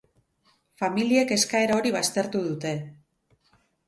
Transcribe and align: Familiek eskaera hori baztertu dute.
Familiek 0.83 1.33
eskaera 1.35 1.75
hori 1.81 1.91
baztertu 1.97 2.41
dute. 2.47 2.73